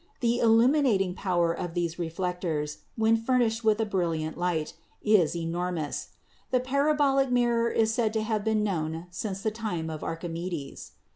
[0.19, 5.71] The illuminating power of these re flectors, when furnished with a brilliant light, is enor
[5.71, 6.07] mous.
[6.49, 10.93] The parabolic mirror is said to have been known since the time of Archimedes.